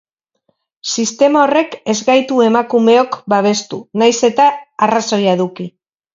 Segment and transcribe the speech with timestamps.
[1.01, 4.49] Sistema horrek ez gaitu emakumeok babestu, nahiz eta
[4.89, 5.69] arrazoia eduki.